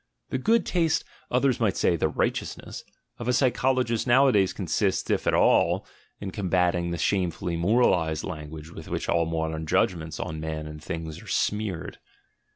The 0.31 0.39
good 0.39 0.65
taste 0.65 1.03
(others 1.29 1.59
might 1.59 1.77
say, 1.77 1.95
the 1.95 2.07
right 2.07 2.33
eousness) 2.33 2.81
of 3.19 3.27
a 3.27 3.33
psychologist 3.33 4.07
nowadays 4.07 4.51
consists, 4.51 5.07
if 5.11 5.27
at 5.27 5.35
all, 5.35 5.85
in 6.19 6.31
combating 6.31 6.89
the 6.89 6.97
shamefully 6.97 7.55
moralised 7.55 8.23
language 8.23 8.71
with 8.71 8.89
which 8.89 9.07
all 9.07 9.27
modern 9.27 9.67
judgments 9.67 10.19
on 10.19 10.39
men 10.39 10.65
and 10.65 10.83
things 10.83 11.21
are 11.21 11.27
smeared. 11.27 11.99